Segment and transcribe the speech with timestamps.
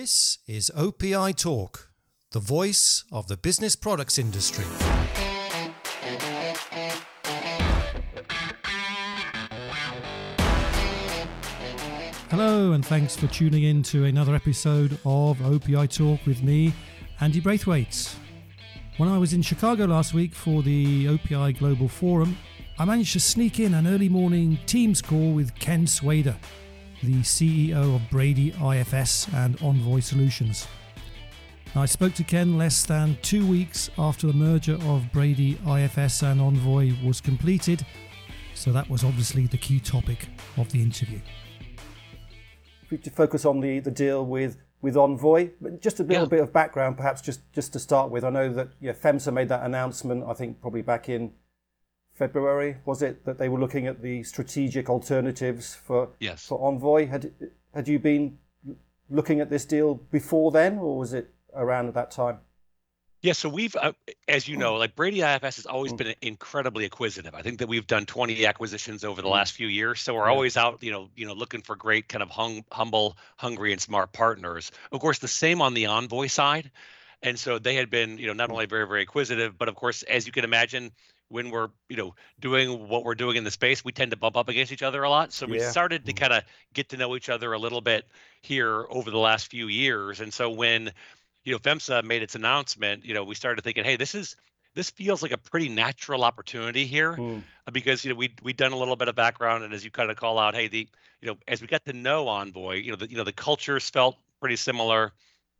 [0.00, 1.90] This is OPI Talk,
[2.30, 4.64] the voice of the business products industry.
[12.30, 16.72] Hello, and thanks for tuning in to another episode of OPI Talk with me,
[17.20, 18.14] Andy Braithwaite.
[18.98, 22.38] When I was in Chicago last week for the OPI Global Forum,
[22.78, 26.36] I managed to sneak in an early morning Teams call with Ken Sweder,
[27.02, 30.66] the CEO of Brady IFS and Envoy Solutions.
[31.74, 36.40] I spoke to Ken less than two weeks after the merger of Brady IFS and
[36.40, 37.84] Envoy was completed,
[38.54, 41.20] so that was obviously the key topic of the interview.
[42.90, 46.28] To focus on the, the deal with, with Envoy, but just a little yeah.
[46.28, 48.24] bit of background, perhaps just, just to start with.
[48.24, 51.32] I know that yeah, FEMSA made that announcement, I think probably back in
[52.18, 56.46] February, was it, that they were looking at the strategic alternatives for yes.
[56.46, 57.06] for Envoy?
[57.06, 57.32] Had
[57.72, 58.38] had you been
[59.08, 62.40] looking at this deal before then, or was it around at that time?
[63.20, 63.92] Yeah, so we've, uh,
[64.28, 65.96] as you know, like Brady IFS has always mm.
[65.96, 67.34] been incredibly acquisitive.
[67.34, 69.32] I think that we've done 20 acquisitions over the mm.
[69.32, 72.22] last few years, so we're always out, you know, you know, looking for great kind
[72.22, 74.70] of hung, humble, hungry, and smart partners.
[74.92, 76.70] Of course, the same on the Envoy side,
[77.20, 78.52] and so they had been, you know, not mm.
[78.52, 80.92] only very, very acquisitive, but of course, as you can imagine,
[81.28, 84.36] when we're you know doing what we're doing in the space we tend to bump
[84.36, 85.70] up against each other a lot so we yeah.
[85.70, 86.18] started to mm-hmm.
[86.18, 86.42] kind of
[86.74, 88.06] get to know each other a little bit
[88.42, 90.90] here over the last few years and so when
[91.44, 94.36] you know FEMSA made its announcement you know we started thinking hey this is
[94.74, 97.42] this feels like a pretty natural opportunity here mm.
[97.72, 100.10] because you know we we'd done a little bit of background and as you kind
[100.10, 100.88] of call out hey the
[101.20, 103.88] you know as we got to know envoy you know the you know the cultures
[103.90, 105.12] felt pretty similar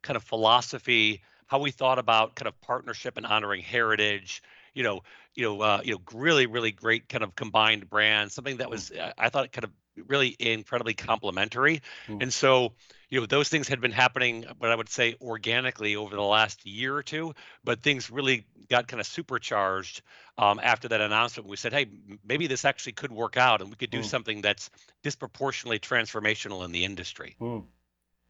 [0.02, 4.42] kind of philosophy how we thought about kind of partnership and honoring heritage
[4.78, 5.02] you know,
[5.38, 8.32] you know, uh, you know, really, really great kind of combined brand.
[8.32, 9.12] Something that was, mm.
[9.16, 9.70] I thought, kind of
[10.08, 11.80] really incredibly complementary.
[12.08, 12.24] Mm.
[12.24, 12.72] And so,
[13.08, 16.66] you know, those things had been happening, what I would say, organically over the last
[16.66, 17.34] year or two.
[17.62, 20.02] But things really got kind of supercharged
[20.38, 21.48] um, after that announcement.
[21.48, 21.86] We said, hey,
[22.26, 24.04] maybe this actually could work out, and we could do mm.
[24.04, 24.70] something that's
[25.04, 27.36] disproportionately transformational in the industry.
[27.40, 27.62] Mm.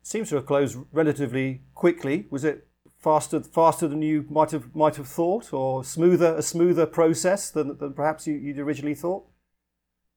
[0.03, 2.27] Seems to have closed relatively quickly.
[2.29, 2.69] Was it
[2.99, 7.79] faster faster than you might have might have thought, or smoother a smoother process than,
[7.79, 9.25] than perhaps you, would originally thought?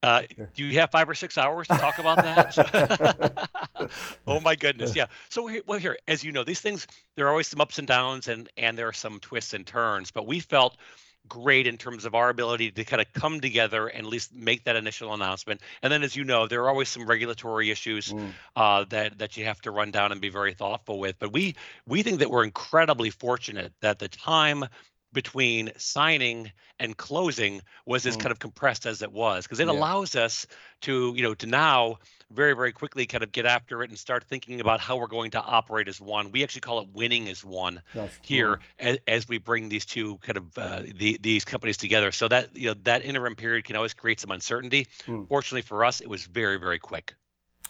[0.04, 0.24] Uh,
[0.56, 3.50] do you have five or six hours to talk about that?
[4.28, 5.06] oh my goodness, yeah.
[5.30, 8.28] So well, here, as you know, these things there are always some ups and downs,
[8.28, 10.10] and and there are some twists and turns.
[10.10, 10.78] But we felt
[11.28, 14.66] great in terms of our ability to kind of come together and at least make
[14.66, 15.62] that initial announcement.
[15.82, 18.32] And then, as you know, there are always some regulatory issues mm.
[18.56, 21.18] uh, that that you have to run down and be very thoughtful with.
[21.20, 21.56] But we
[21.88, 24.66] we think that we're incredibly fortunate that the time
[25.14, 28.22] between signing and closing was as mm.
[28.22, 29.74] kind of compressed as it was because it yeah.
[29.74, 30.48] allows us
[30.82, 31.98] to you know to now
[32.32, 35.32] very very quickly kind of get after it and start thinking about how we're going
[35.32, 39.28] to operate as one we actually call it winning as one That's here as, as,
[39.28, 42.76] we bring these two kind of uh, the, these companies together so that you know
[42.84, 45.28] that interim period can always create some uncertainty mm.
[45.28, 47.16] fortunately for us it was very very quick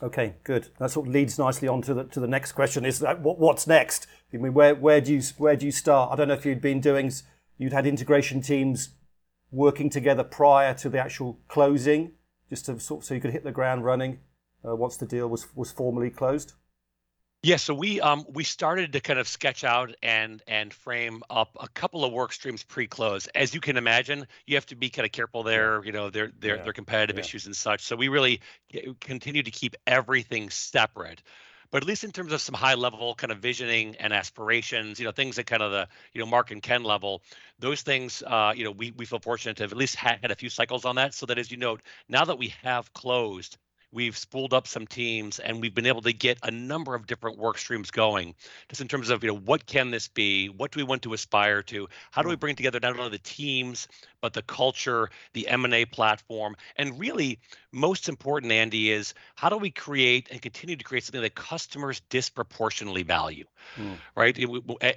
[0.04, 0.70] Okay, good.
[0.80, 2.86] That sort of leads nicely on to the to the next question.
[2.86, 4.08] Is that what, what's next?
[4.34, 6.12] I mean, where where do you where do you start?
[6.12, 7.12] I don't know if you'd been doing
[7.58, 8.90] you'd had integration teams
[9.52, 12.14] working together prior to the actual closing,
[12.50, 14.20] just to sort so you could hit the ground running
[14.68, 16.54] uh, once the deal was was formally closed.
[17.44, 21.58] Yeah, so we um we started to kind of sketch out and and frame up
[21.60, 23.26] a couple of work streams pre-close.
[23.34, 25.84] As you can imagine, you have to be kind of careful there.
[25.84, 26.64] You know, they're they're yeah.
[26.64, 27.22] they're competitive yeah.
[27.22, 27.82] issues and such.
[27.82, 28.42] So we really
[29.00, 31.24] continue to keep everything separate
[31.72, 35.06] but at least in terms of some high level kind of visioning and aspirations, you
[35.06, 37.24] know, things at kind of the, you know, Mark and Ken level,
[37.60, 40.32] those things, uh, you know, we, we feel fortunate to have at least had, had
[40.32, 43.58] a few cycles on that so that as you note, now that we have closed
[43.92, 47.38] we've spooled up some teams and we've been able to get a number of different
[47.38, 48.34] work streams going
[48.70, 50.48] just in terms of you know what can this be?
[50.48, 51.88] What do we want to aspire to?
[52.12, 53.88] How do we bring together not only the teams
[54.22, 56.56] but the culture the m&a platform?
[56.78, 57.40] And really
[57.72, 62.02] most important andy is how do we create and continue to create something that customers
[62.10, 63.46] disproportionately value
[63.78, 63.96] mm.
[64.16, 64.38] right?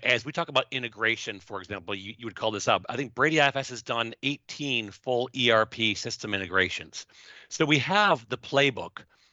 [0.02, 2.84] As we talk about integration for example you, you would call this up.
[2.88, 7.06] I think brady ifs has done 18 full erp system integrations.
[7.48, 8.83] So we have the playbook.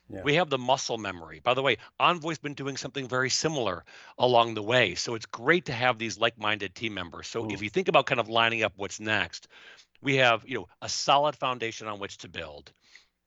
[0.10, 0.22] Yeah.
[0.24, 1.40] We have the muscle memory.
[1.42, 3.86] By the way, Envoy's been doing something very similar
[4.18, 4.96] along the way.
[4.96, 7.28] So it's great to have these like-minded team members.
[7.28, 9.48] So if you think about kind of lining up what's next,
[10.02, 12.74] we have, you know, a solid foundation on which to build.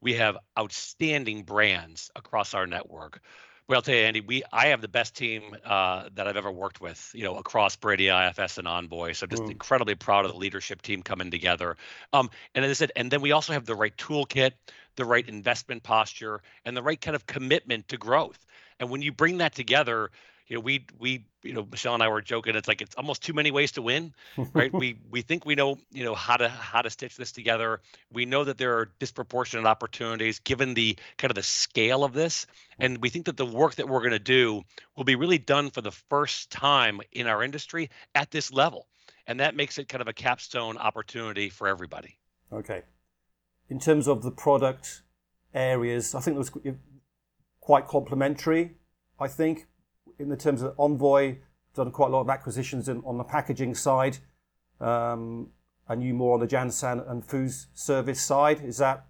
[0.03, 3.23] We have outstanding brands across our network.
[3.67, 6.53] Well, I'll tell you, Andy, we I have the best team uh, that I've ever
[6.53, 9.13] worked with, you know, across Brady IFS and Envoy.
[9.13, 9.51] So I'm just mm.
[9.53, 11.77] incredibly proud of the leadership team coming together.
[12.13, 14.53] Um, and as I said, and then we also have the right toolkit,
[14.97, 18.39] the right investment posture, and the right kind of commitment to growth.
[18.81, 20.11] And when you bring that together,
[20.47, 22.55] you know, we we you know Michelle and I were joking.
[22.55, 24.15] It's like it's almost too many ways to win,
[24.53, 24.73] right?
[24.73, 27.81] we we think we know you know how to how to stitch this together.
[28.13, 32.47] We know that there are disproportionate opportunities given the kind of the scale of this,
[32.79, 34.63] and we think that the work that we're going to do
[34.97, 38.87] will be really done for the first time in our industry at this level,
[39.27, 42.19] and that makes it kind of a capstone opportunity for everybody.
[42.53, 42.83] Okay.
[43.71, 45.03] In terms of the product
[45.55, 46.51] areas, I think it was
[47.61, 48.77] quite complementary.
[49.19, 49.67] I think
[50.19, 51.37] in the terms of Envoy,
[51.75, 54.19] done quite a lot of acquisitions in, on the packaging side,
[54.81, 55.49] um,
[55.89, 58.61] and you more on the Jansan and food service side.
[58.65, 59.07] Is that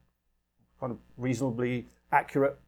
[0.81, 2.59] kind of reasonably accurate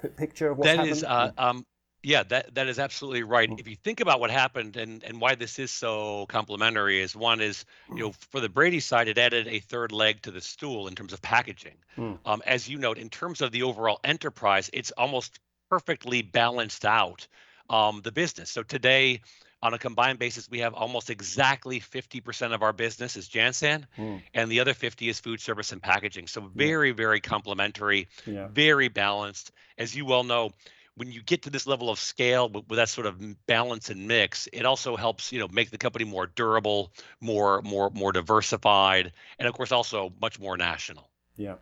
[0.00, 0.96] p- picture of what's that happened?
[0.96, 1.66] Is, uh, um,
[2.02, 3.50] yeah, that that is absolutely right.
[3.58, 7.40] If you think about what happened and and why this is so complementary, is one
[7.40, 10.86] is you know for the Brady side, it added a third leg to the stool
[10.86, 11.76] in terms of packaging.
[11.96, 12.18] Mm.
[12.26, 15.40] Um, as you note, in terms of the overall enterprise, it's almost
[15.70, 17.26] perfectly balanced out
[17.70, 18.50] um, the business.
[18.50, 19.20] So today,
[19.62, 24.22] on a combined basis, we have almost exactly 50% of our business is Jansan, mm.
[24.34, 26.26] and the other 50 is food service and packaging.
[26.26, 26.94] So very, yeah.
[26.94, 28.48] very complementary, yeah.
[28.48, 29.52] very balanced.
[29.78, 30.50] As you well know,
[30.96, 34.06] when you get to this level of scale with, with, that sort of balance and
[34.06, 39.12] mix, it also helps you know make the company more durable, more more more diversified,
[39.38, 41.08] and of course also much more national.
[41.36, 41.56] Yeah.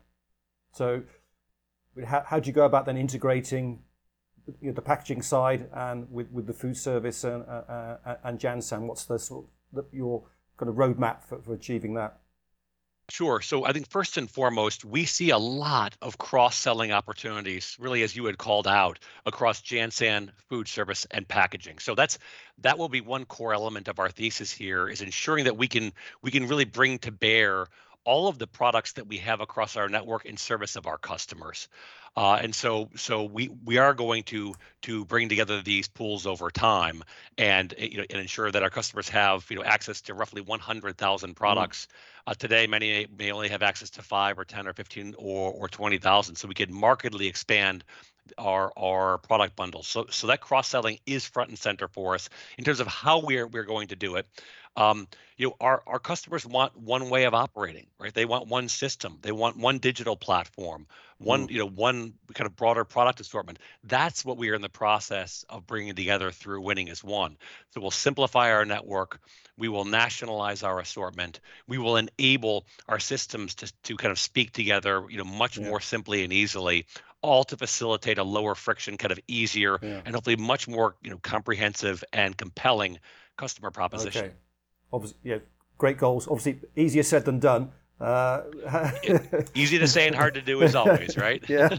[0.73, 1.03] So,
[2.05, 3.81] how how do you go about then integrating
[4.61, 8.39] you know, the packaging side and with, with the food service and, uh, uh, and
[8.39, 8.87] Jansan?
[8.87, 9.47] What's the sort
[9.77, 10.25] of your
[10.57, 12.19] kind of roadmap for, for achieving that?
[13.09, 13.41] Sure.
[13.41, 18.17] So I think first and foremost, we see a lot of cross-selling opportunities, really as
[18.17, 21.79] you had called out, across Jansan, food service, and packaging.
[21.79, 22.19] So that's
[22.59, 25.93] that will be one core element of our thesis here is ensuring that we can
[26.23, 27.67] we can really bring to bear
[28.05, 31.69] all of the products that we have across our network in service of our customers.
[32.15, 36.51] Uh, and so so we we are going to to bring together these pools over
[36.51, 37.03] time
[37.39, 41.31] and you know and ensure that our customers have you know access to roughly 100,000
[41.31, 41.35] mm-hmm.
[41.35, 41.87] products.
[41.87, 42.31] Mm-hmm.
[42.31, 45.69] Uh, today, many may only have access to five or 10 or 15 or or
[45.69, 46.37] 20,000.
[46.37, 47.83] So we could markedly expand
[48.39, 49.87] our our product bundles.
[49.87, 52.29] So so that cross selling is front and center for us
[52.59, 54.27] in terms of how we're we're going to do it.
[54.75, 58.15] Um, you know, our our customers want one way of operating, right?
[58.15, 59.19] They want one system.
[59.21, 60.87] They want one digital platform,
[61.19, 61.51] one mm.
[61.51, 63.59] you know one kind of broader product assortment.
[63.85, 67.37] That's what we are in the process of bringing together through winning as one.
[67.71, 69.21] So we'll simplify our network.
[69.59, 71.41] We will nationalize our assortment.
[71.67, 75.69] We will enable our systems to to kind of speak together, you know, much yeah.
[75.69, 76.87] more simply and easily
[77.23, 80.03] all to facilitate a lower friction, kind of easier, yeah.
[80.05, 82.99] and hopefully much more you know comprehensive and compelling
[83.37, 84.27] customer proposition.
[84.27, 84.35] Okay
[84.93, 85.39] obviously, yeah,
[85.79, 86.29] great goals.
[86.29, 87.71] Obviously, easier said than done.
[88.01, 88.43] Uh,
[89.55, 91.43] Easy to say and hard to do as always, right?
[91.49, 91.77] yeah.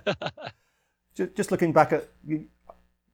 [1.36, 2.10] Just looking back at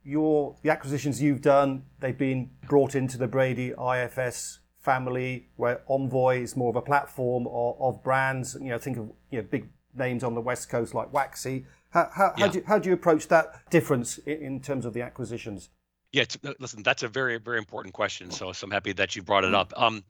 [0.03, 6.41] your the acquisitions you've done, they've been brought into the Brady IFS family, where Envoy
[6.41, 8.55] is more of a platform of, of brands.
[8.59, 11.65] You know, think of you know big names on the west coast like Waxie.
[11.91, 12.45] How, how, yeah.
[12.45, 15.69] how, do you, how do you approach that difference in, in terms of the acquisitions?
[16.11, 18.31] Yeah, uh, listen, that's a very, very important question.
[18.31, 19.73] So, so I'm happy that you brought it up.
[19.75, 20.03] Um,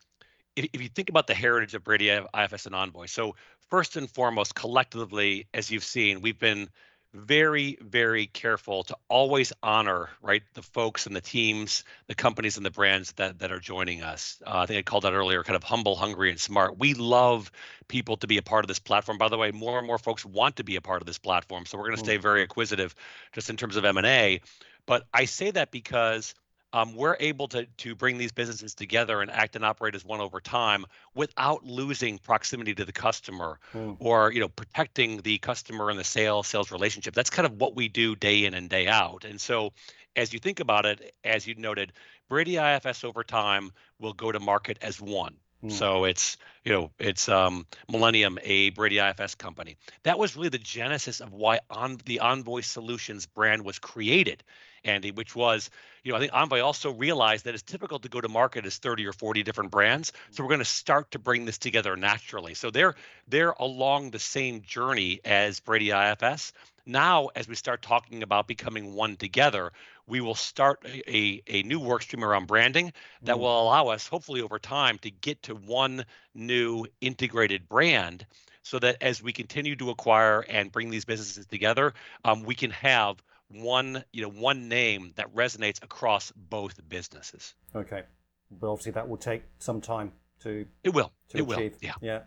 [0.55, 3.35] if, if you think about the heritage of Brady IFS and Envoy, so
[3.69, 6.69] first and foremost, collectively, as you've seen, we've been
[7.13, 12.65] very, very careful to always honor, right, the folks and the teams, the companies and
[12.65, 14.41] the brands that that are joining us.
[14.45, 16.77] Uh, I think I called that earlier, kind of humble, hungry, and smart.
[16.77, 17.51] We love
[17.87, 19.17] people to be a part of this platform.
[19.17, 21.65] By the way, more and more folks want to be a part of this platform,
[21.65, 22.93] so we're going to stay very acquisitive,
[23.33, 24.41] just in terms of M and A.
[24.85, 26.33] But I say that because
[26.73, 30.21] um, we're able to to bring these businesses together and act and operate as one
[30.21, 30.85] over time
[31.15, 33.97] without losing proximity to the customer mm.
[33.99, 37.13] or you know protecting the customer and the sales sales relationship.
[37.13, 39.25] That's kind of what we do day in and day out.
[39.25, 39.73] And so
[40.15, 41.93] as you think about it as you noted
[42.27, 45.35] brady ifs over time will go to market as one.
[45.63, 45.71] Mm.
[45.73, 49.75] so it's you know it's um, millennium a brady ifs company.
[50.03, 54.43] That was really the genesis of why on the envoy solutions brand was created
[54.83, 55.69] Andy, which was,
[56.03, 58.77] you know, I think Envoy also realized that it's difficult to go to market as
[58.77, 60.11] 30 or 40 different brands.
[60.31, 62.53] So we're going to start to bring this together naturally.
[62.53, 62.95] So they're
[63.27, 66.53] they're along the same journey as Brady IFS.
[66.85, 69.71] Now, as we start talking about becoming one together,
[70.07, 73.39] we will start a, a new work stream around branding that mm.
[73.39, 78.25] will allow us, hopefully over time, to get to one new integrated brand
[78.63, 81.93] so that as we continue to acquire and bring these businesses together,
[82.23, 87.55] um, we can have one you know one name that resonates across both businesses.
[87.75, 88.03] Okay,
[88.51, 91.71] but obviously that will take some time to it will to it achieve.
[91.73, 92.19] will yeah yeah.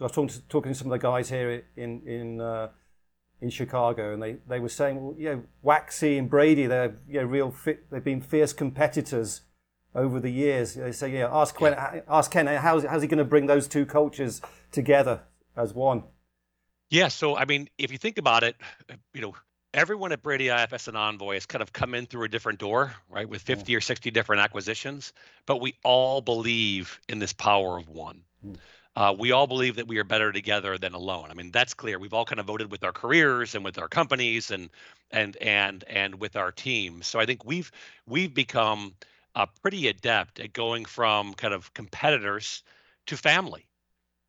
[0.00, 2.68] I was talking to, talking to some of the guys here in in uh,
[3.42, 7.20] in Chicago, and they, they were saying, well, you know, Waxie and Brady, they're you
[7.20, 9.42] know, real fit, they've been fierce competitors
[9.96, 10.74] over the years.
[10.74, 12.00] They say, yeah, ask Ken, yeah.
[12.08, 15.22] ask Ken, how's, how's he going to bring those two cultures together
[15.56, 16.04] as one?
[16.88, 18.54] Yeah, so I mean, if you think about it,
[19.12, 19.34] you know,
[19.74, 22.94] everyone at Brady IFS and Envoy has kind of come in through a different door,
[23.08, 23.78] right, with 50 yeah.
[23.78, 25.12] or 60 different acquisitions,
[25.46, 28.22] but we all believe in this power of one.
[28.46, 28.56] Mm.
[28.94, 31.28] Uh, we all believe that we are better together than alone.
[31.30, 31.98] I mean, that's clear.
[31.98, 34.68] We've all kind of voted with our careers and with our companies and
[35.10, 37.06] and and and with our teams.
[37.06, 37.72] So I think we've
[38.06, 38.94] we've become
[39.34, 42.62] uh, pretty adept at going from kind of competitors
[43.06, 43.66] to family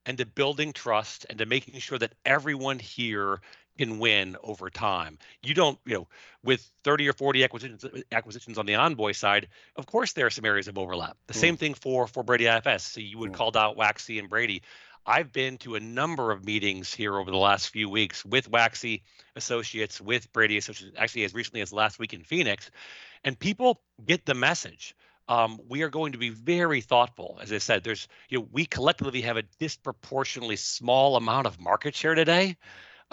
[0.06, 3.42] and to building trust and to making sure that everyone here
[3.78, 5.18] can win over time.
[5.42, 6.08] You don't, you know,
[6.44, 10.46] with 30 or 40 acquisitions acquisitions on the Envoy side, of course there are some
[10.46, 11.18] areas of overlap.
[11.28, 11.38] The mm.
[11.38, 12.84] same thing for for Brady IFS.
[12.84, 13.36] So you would mm.
[13.36, 14.62] called out Waxie and Brady.
[15.06, 19.04] I've been to a number of meetings here over the last few weeks with Waxie
[19.36, 22.72] Associates, with Brady Associates, actually as recently as last week in Phoenix,
[23.26, 24.96] and people get the message
[25.28, 27.40] um, we are going to be very thoughtful.
[27.42, 31.96] As I said, there's you know we collectively have a disproportionately small amount of market
[31.96, 32.58] share today.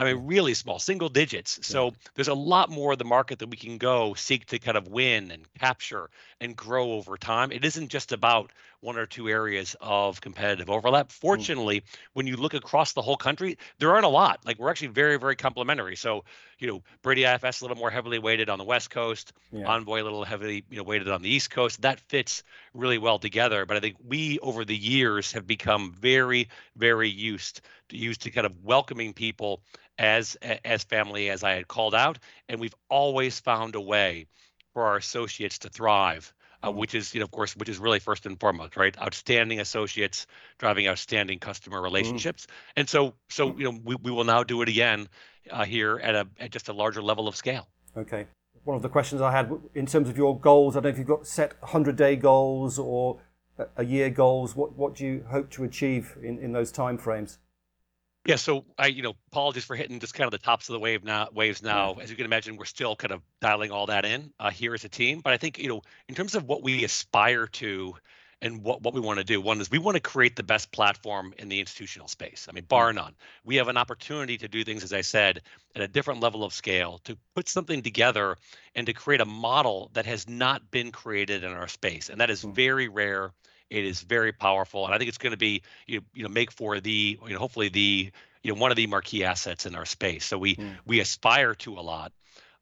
[0.01, 1.59] I mean, really small, single digits.
[1.61, 4.79] So there's a lot more of the market that we can go seek to kind
[4.79, 6.09] of win and capture
[6.41, 7.53] and grow over time.
[7.53, 8.51] It isn't just about
[8.81, 11.09] one or two areas of competitive overlap.
[11.09, 11.13] Mm.
[11.13, 11.85] Fortunately, mm.
[12.15, 14.41] when you look across the whole country, there aren't a lot.
[14.45, 15.97] Like we're actually very, very complementary.
[15.97, 16.25] So,
[16.59, 19.67] you know, Brady IFS a little more heavily weighted on the West Coast, yeah.
[19.67, 21.83] Envoy a little heavily, you know, weighted on the East Coast.
[21.83, 22.43] That fits
[22.75, 23.67] really well together.
[23.67, 28.31] But I think we over the years have become very, very used to used to
[28.31, 29.63] kind of welcoming people
[29.99, 32.19] as as family as I had called out,
[32.49, 34.27] and we've always found a way
[34.73, 36.33] for our associates to thrive.
[36.63, 38.95] Uh, which is, you know, of course, which is really first and foremost, right?
[39.01, 40.27] Outstanding associates
[40.59, 41.85] driving outstanding customer mm-hmm.
[41.85, 42.73] relationships, mm.
[42.77, 45.09] and so, so you know, we, we will now do it again
[45.51, 47.67] uh, here at a at just a larger level of scale.
[47.97, 48.27] Okay.
[48.65, 50.99] One of the questions I had in terms of your goals, I don't know if
[50.99, 53.21] you've got set 100 day goals or
[53.77, 54.55] a year goals.
[54.55, 57.39] What what do you hope to achieve in, in those timeframes?
[58.27, 60.79] Yeah, so I, you know, apologies for hitting just kind of the tops of the
[60.79, 61.29] wave now.
[61.33, 62.03] Waves now, mm-hmm.
[62.03, 64.85] as you can imagine, we're still kind of dialing all that in uh, here as
[64.85, 65.21] a team.
[65.21, 67.95] But I think, you know, in terms of what we aspire to
[68.43, 70.71] and what, what we want to do, one is we want to create the best
[70.71, 72.47] platform in the institutional space.
[72.47, 72.97] I mean, bar mm-hmm.
[72.97, 73.15] none.
[73.45, 75.41] We have an opportunity to do things, as I said,
[75.75, 78.37] at a different level of scale, to put something together
[78.75, 82.29] and to create a model that has not been created in our space, and that
[82.29, 82.55] is mm.
[82.55, 83.33] very rare
[83.71, 86.29] it is very powerful, and I think it's going to be you know, you know
[86.29, 88.11] make for the you know hopefully the
[88.43, 90.25] you know one of the marquee assets in our space.
[90.25, 90.75] So we mm.
[90.87, 92.13] we aspire to a lot.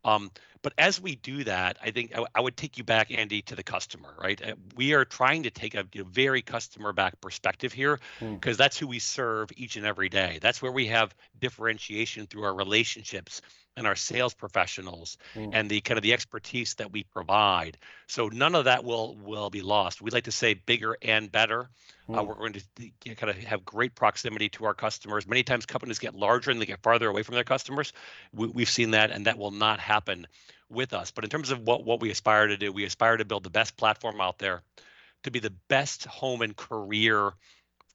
[0.04, 0.30] Um,
[0.62, 3.54] but as we do that, I think I, I, would take you back, Andy, to
[3.54, 4.40] the customer, right?
[4.42, 8.56] Uh, we are trying to take a you know, very customer back perspective here because
[8.56, 8.58] mm.
[8.58, 10.38] that's who we serve each and every day.
[10.40, 13.40] That's where we have differentiation through our relationships
[13.78, 15.50] and our sales professionals mm.
[15.52, 17.78] and the kind of the expertise that we provide.
[18.08, 20.02] So none of that will will be lost.
[20.02, 21.70] We like to say bigger and better.
[22.08, 22.18] Uh, mm.
[22.18, 25.26] Uh, we're going to kind of have great proximity to our customers.
[25.26, 27.92] Many times companies get larger and they get farther away from their customers.
[28.32, 30.26] We, have seen that, and that will not happen
[30.68, 31.10] with us.
[31.10, 33.50] But in terms of what what we aspire to do, we aspire to build the
[33.50, 34.62] best platform out there,
[35.22, 37.32] to be the best home and career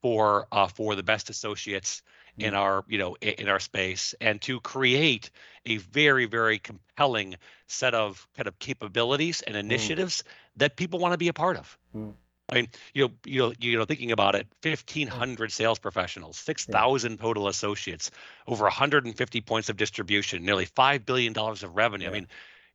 [0.01, 2.01] for uh, for the best associates
[2.37, 2.57] in mm.
[2.57, 5.29] our you know in our space and to create
[5.65, 7.35] a very very compelling
[7.67, 9.59] set of kind of capabilities and mm.
[9.59, 10.25] initiatives mm.
[10.57, 12.13] that people want to be a part of mm.
[12.49, 16.37] I mean, you know, you know, you know, thinking about it, fifteen hundred sales professionals,
[16.37, 18.11] six thousand total associates,
[18.47, 22.03] over 150 points of distribution, nearly five billion dollars of revenue.
[22.03, 22.09] Yeah.
[22.11, 22.27] I mean,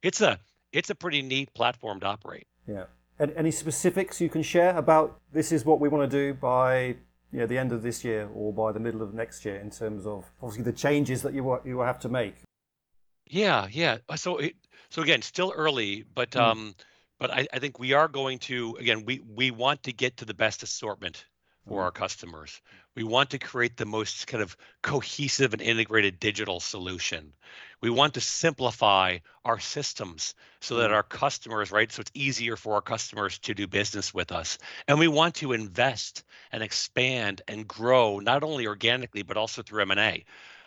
[0.03, 0.39] it's a
[0.73, 2.47] it's a pretty neat platform to operate.
[2.67, 2.85] Yeah.
[3.19, 6.97] And any specifics you can share about this is what we want to do by
[7.33, 9.71] you know, the end of this year or by the middle of next year in
[9.71, 12.35] terms of obviously the changes that you will, you will have to make?
[13.27, 13.99] Yeah, yeah.
[14.09, 14.55] Uh, so it,
[14.91, 16.41] so again, still early, but mm.
[16.41, 16.75] um,
[17.19, 20.25] but I, I think we are going to again we we want to get to
[20.25, 21.27] the best assortment
[21.69, 22.61] for our customers.
[22.95, 27.33] We want to create the most kind of cohesive and integrated digital solution.
[27.81, 30.95] We want to simplify our systems so that mm.
[30.95, 31.93] our customers, right?
[31.93, 34.59] So it's easier for our customers to do business with us.
[34.89, 39.83] And we want to invest and expand and grow not only organically but also through
[39.83, 40.25] M&A.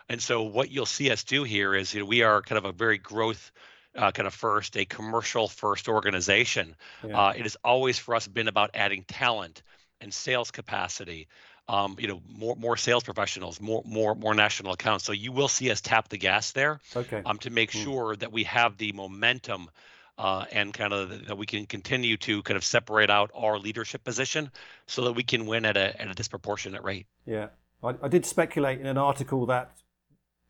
[0.08, 2.65] And so what you'll see us do here is you know, we are kind of
[2.65, 3.51] a very growth
[3.96, 6.75] uh, kind of first, a commercial first organization.
[7.05, 7.20] Yeah.
[7.20, 9.63] Uh, it has always for us been about adding talent
[10.01, 11.27] and sales capacity
[11.72, 15.05] um, you know, more more sales professionals, more more more national accounts.
[15.05, 17.22] So you will see us tap the gas there, okay.
[17.25, 17.84] um, to make mm.
[17.84, 19.70] sure that we have the momentum.
[20.17, 24.03] Uh, and kind of that we can continue to kind of separate out our leadership
[24.03, 24.51] position
[24.86, 27.08] so that we can win at a, at a disproportionate rate.
[27.25, 27.48] Yeah,
[27.81, 29.72] I, I did speculate in an article that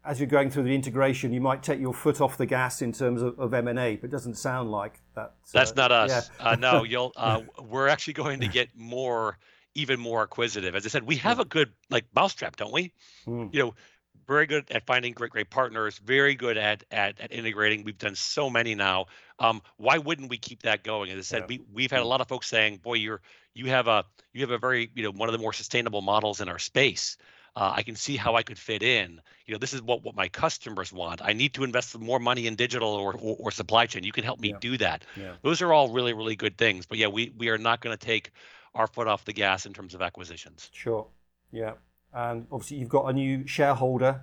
[0.03, 2.91] as you're going through the integration, you might take your foot off the gas in
[2.91, 5.21] terms of, of M&A, but it doesn't sound like that.
[5.21, 6.29] Uh, That's not us.
[6.39, 6.45] Yeah.
[6.45, 7.11] uh, no, you'll.
[7.15, 9.37] Uh, we're actually going to get more,
[9.75, 10.75] even more acquisitive.
[10.75, 12.93] As I said, we have a good like mousetrap, don't we?
[13.27, 13.53] Mm.
[13.53, 13.73] You know,
[14.27, 15.99] very good at finding great, great partners.
[16.03, 17.83] Very good at at, at integrating.
[17.83, 19.05] We've done so many now.
[19.39, 21.11] Um, why wouldn't we keep that going?
[21.11, 21.45] As I said, yeah.
[21.47, 23.21] we we've had a lot of folks saying, "Boy, you're
[23.53, 26.41] you have a you have a very you know one of the more sustainable models
[26.41, 27.17] in our space."
[27.55, 29.21] Uh, I can see how I could fit in.
[29.45, 31.21] You know, this is what, what my customers want.
[31.21, 34.03] I need to invest more money in digital or, or, or supply chain.
[34.03, 34.57] You can help me yeah.
[34.61, 35.03] do that.
[35.17, 35.33] Yeah.
[35.41, 36.85] Those are all really, really good things.
[36.85, 38.31] But yeah, we, we are not going to take
[38.73, 40.69] our foot off the gas in terms of acquisitions.
[40.71, 41.07] Sure.
[41.51, 41.73] Yeah.
[42.13, 44.21] And obviously, you've got a new shareholder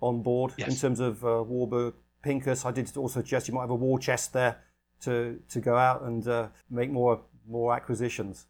[0.00, 0.68] on board yes.
[0.68, 2.64] in terms of uh, Warburg Pincus.
[2.64, 4.62] I did also suggest you might have a war chest there
[5.02, 8.46] to, to go out and uh, make more more acquisitions.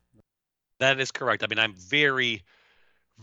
[0.78, 1.42] That is correct.
[1.42, 2.42] I mean, I'm very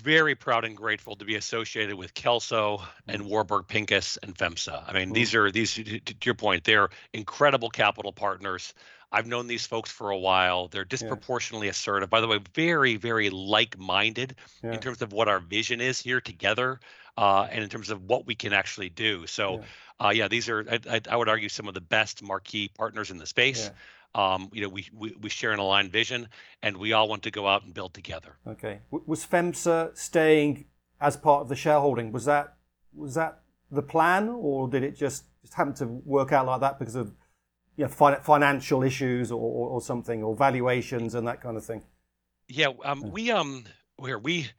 [0.02, 3.28] very proud and grateful to be associated with Kelso and mm.
[3.28, 4.84] Warburg Pincus and FEMSA.
[4.88, 5.36] I mean, these mm.
[5.36, 8.74] are these to your point, they're incredible capital partners.
[9.12, 10.68] I've known these folks for a while.
[10.68, 11.72] They're disproportionately yeah.
[11.72, 12.10] assertive.
[12.10, 14.74] By the way, very, very like-minded yeah.
[14.74, 16.80] in terms of what our vision is here together,
[17.18, 19.26] uh, and in terms of what we can actually do.
[19.26, 19.60] So,
[20.00, 23.10] yeah, uh, yeah these are I, I, would argue some of the best marquee partners
[23.10, 23.72] in the space.
[24.16, 26.30] Um, you know, we, we, we share an aligned vision,
[26.64, 28.38] and we all want to go out and build together.
[28.48, 28.80] Okay.
[28.90, 30.66] Was FEMSA staying
[31.00, 32.12] as part of the shareholding?
[32.12, 32.56] Was that
[32.96, 36.80] was that the plan, or did it just just happen to work out like that
[36.80, 37.14] because of
[37.76, 41.64] you know, fi- financial issues or, or, or, something, or valuations and that kind of
[41.64, 41.84] thing?
[42.48, 43.66] Yeah, um, we um,
[43.98, 44.50] where we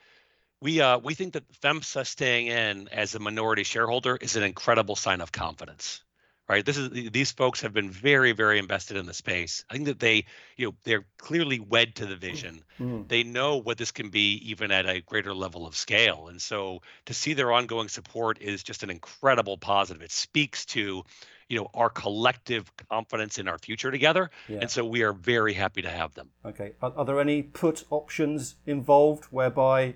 [0.60, 4.96] we uh, we think that FEMSA staying in as a minority shareholder is an incredible
[4.96, 6.02] sign of confidence
[6.48, 6.64] right?
[6.64, 9.64] This is these folks have been very very invested in the space.
[9.68, 10.24] I think that they
[10.56, 12.62] you know they're clearly wed to the vision.
[12.80, 13.06] mm.
[13.08, 16.28] they know what this can be even at a greater level of scale.
[16.28, 20.02] And so to see their ongoing support is just an incredible positive.
[20.02, 21.04] It speaks to
[21.48, 24.30] you know our collective confidence in our future together.
[24.48, 24.60] Yeah.
[24.62, 26.30] and so we are very happy to have them.
[26.44, 26.72] Okay.
[26.80, 29.94] Are, are there any put options involved whereby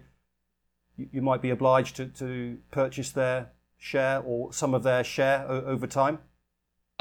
[0.97, 5.45] you, you might be obliged to, to purchase their share or some of their share
[5.49, 6.19] o- over time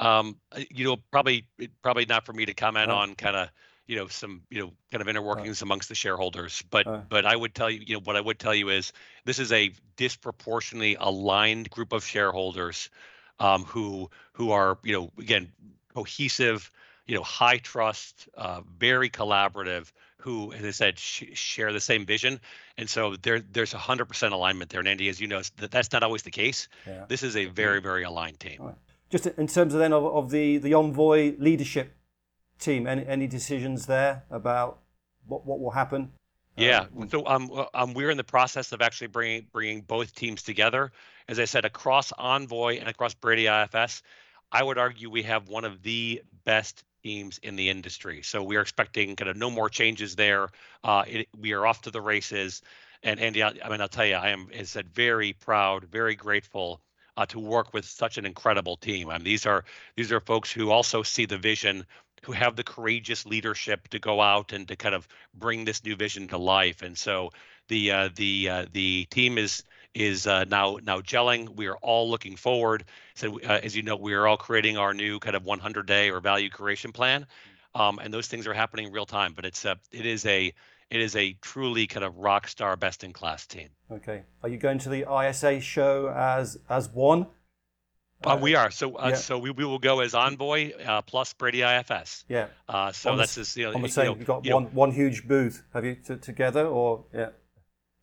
[0.02, 1.48] um, uh, you know, probably
[1.82, 2.96] probably not for me to comment oh.
[2.96, 3.50] on kind of
[3.88, 5.66] you know some you know kind of inner workings oh.
[5.66, 7.04] amongst the shareholders but oh.
[7.10, 8.94] but i would tell you you know what i would tell you is
[9.26, 12.90] this is a disproportionately aligned group of shareholders
[13.40, 15.52] um, who who are you know again
[15.94, 16.72] cohesive
[17.06, 22.06] you know high trust uh, very collaborative who as i said sh- share the same
[22.06, 22.40] vision
[22.78, 26.02] and so there there's 100% alignment there and andy as you know that that's not
[26.02, 27.04] always the case yeah.
[27.10, 28.74] this is a very very aligned team
[29.12, 31.94] just in terms of then of, of the, the Envoy leadership
[32.60, 34.80] team, any, any decisions there about
[35.28, 36.14] what, what will happen?
[36.58, 40.44] Yeah, um, so um, um, we're in the process of actually bringing bringing both teams
[40.44, 40.92] together.
[41.28, 44.04] As I said, across Envoy and across Brady IFS,
[44.52, 48.22] I would argue we have one of the best teams in the industry.
[48.22, 50.50] So we are expecting kind of no more changes there.
[50.84, 52.62] Uh, it, we are off to the races.
[53.02, 55.86] And Andy, I, I mean, I'll tell you, I am, as I said, very proud,
[55.86, 56.82] very grateful
[57.18, 59.10] uh, to work with such an incredible team.
[59.10, 59.64] I mean, these are
[59.96, 61.86] these are folks who also see the vision,
[62.24, 65.96] who have the courageous leadership to go out and to kind of bring this new
[65.96, 66.82] vision to life.
[66.82, 67.32] And so
[67.68, 71.56] the uh, the uh, the team is is uh, now now gelling.
[71.56, 72.86] We are all looking forward.
[73.16, 76.10] So uh, as you know, we are all creating our new kind of 100 day
[76.10, 77.28] or value creation plan,
[77.76, 79.34] um, and those things are happening real time.
[79.34, 80.54] But it's a it is a
[80.92, 83.70] it is a truly kind of rock star, best in class team.
[83.90, 87.28] Okay, are you going to the ISA show as as one?
[88.24, 88.70] Uh, we are.
[88.70, 89.16] So uh, yeah.
[89.16, 92.26] so we, we will go as Envoy uh, plus Brady IFS.
[92.28, 92.48] Yeah.
[92.70, 93.74] Uh, so on that's just you know.
[93.74, 95.64] I'm saying you know, you've got one know, one huge booth.
[95.74, 97.30] Have you t- together or yeah?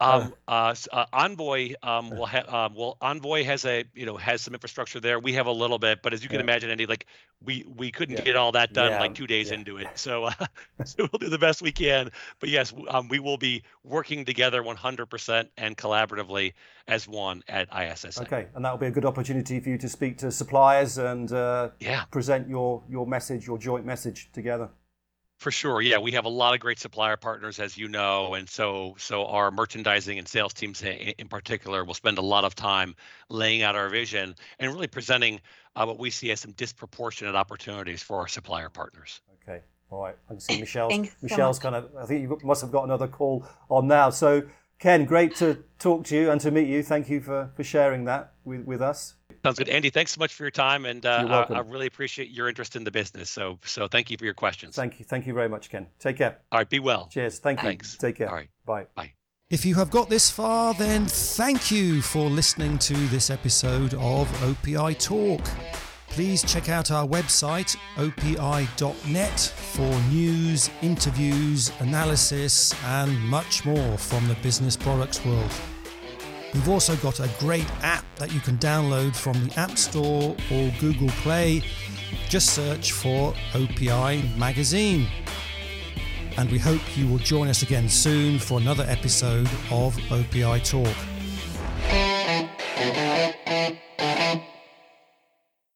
[0.00, 4.42] Um, uh, uh, Envoy um, will have um, well Envoy has a you know has
[4.42, 5.18] some infrastructure there.
[5.18, 6.44] We have a little bit, but as you can yeah.
[6.44, 7.06] imagine, Andy, like
[7.44, 8.24] we we couldn't yeah.
[8.24, 9.00] get all that done yeah.
[9.00, 9.88] like two days into it.
[9.96, 10.32] So, uh,
[10.84, 12.10] so we'll do the best we can.
[12.38, 16.52] But yes, um, we will be working together 100% and collaboratively
[16.86, 18.20] as one at ISS.
[18.20, 21.32] Okay, and that will be a good opportunity for you to speak to suppliers and
[21.32, 22.04] uh, yeah.
[22.04, 24.70] present your your message, your joint message together.
[25.38, 28.48] For sure, yeah, we have a lot of great supplier partners, as you know, and
[28.48, 32.96] so so our merchandising and sales teams in particular will spend a lot of time
[33.28, 35.40] laying out our vision and really presenting
[35.76, 39.20] uh, what we see as some disproportionate opportunities for our supplier partners.
[39.42, 40.16] Okay, all right.
[40.28, 41.88] I can see Michelle's Michelle's kind of.
[41.96, 44.10] I think you must have got another call on now.
[44.10, 44.42] So
[44.80, 46.82] Ken, great to talk to you and to meet you.
[46.82, 49.14] Thank you for for sharing that with with us.
[49.44, 49.90] Sounds good, Andy.
[49.90, 52.84] Thanks so much for your time, and uh, I, I, really appreciate your interest in
[52.84, 53.30] the business.
[53.30, 54.74] So, so thank you for your questions.
[54.74, 55.86] Thank you, thank you very much, Ken.
[55.98, 56.38] Take care.
[56.50, 57.08] All right, be well.
[57.10, 57.38] Cheers.
[57.38, 57.68] Thank you.
[57.68, 57.96] Thanks.
[57.96, 58.28] Take care.
[58.28, 58.48] All right.
[58.66, 58.86] Bye.
[58.94, 59.12] Bye.
[59.50, 64.28] If you have got this far, then thank you for listening to this episode of
[64.42, 65.40] OPI Talk.
[66.08, 74.34] Please check out our website, opi.net, for news, interviews, analysis, and much more from the
[74.42, 75.50] business products world.
[76.54, 80.72] We've also got a great app that you can download from the App Store or
[80.80, 81.62] Google Play.
[82.28, 85.06] Just search for OPI Magazine
[86.38, 91.07] and we hope you will join us again soon for another episode of OPI Talk.